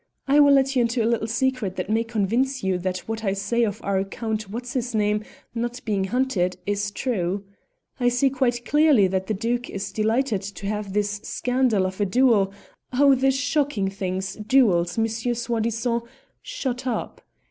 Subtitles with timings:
[0.27, 3.33] I will let you into a little secret that may convince you that what I
[3.33, 7.43] say of our Count What's his name not being hunted is true.
[7.99, 12.05] I see quite clearly that the Duke is delighted to have this scandal of a
[12.07, 12.51] duel
[12.91, 13.13] oh!
[13.13, 16.01] the shocking things, duels, Monsieur Soi disant!
[16.41, 17.21] shut up.